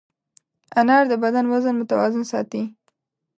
[0.79, 2.63] انار د بدن وزن متوازن ساتي.